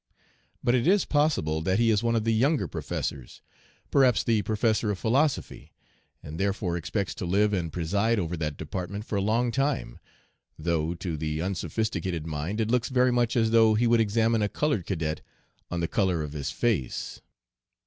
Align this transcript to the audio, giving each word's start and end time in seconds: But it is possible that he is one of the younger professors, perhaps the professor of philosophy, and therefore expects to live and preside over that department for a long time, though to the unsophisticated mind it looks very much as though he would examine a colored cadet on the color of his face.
But 0.63 0.73
it 0.73 0.87
is 0.87 1.05
possible 1.05 1.61
that 1.61 1.77
he 1.77 1.91
is 1.91 2.01
one 2.01 2.15
of 2.15 2.23
the 2.23 2.33
younger 2.33 2.67
professors, 2.67 3.43
perhaps 3.91 4.23
the 4.23 4.41
professor 4.41 4.89
of 4.89 4.97
philosophy, 4.97 5.73
and 6.23 6.39
therefore 6.39 6.75
expects 6.75 7.13
to 7.13 7.25
live 7.27 7.53
and 7.53 7.71
preside 7.71 8.17
over 8.17 8.35
that 8.37 8.57
department 8.57 9.05
for 9.05 9.17
a 9.17 9.21
long 9.21 9.51
time, 9.51 9.99
though 10.57 10.95
to 10.95 11.17
the 11.17 11.39
unsophisticated 11.43 12.25
mind 12.25 12.59
it 12.59 12.71
looks 12.71 12.89
very 12.89 13.11
much 13.11 13.35
as 13.35 13.51
though 13.51 13.75
he 13.75 13.85
would 13.85 13.99
examine 14.01 14.41
a 14.41 14.49
colored 14.49 14.87
cadet 14.87 15.21
on 15.69 15.81
the 15.81 15.87
color 15.87 16.23
of 16.23 16.33
his 16.33 16.49
face. 16.49 17.21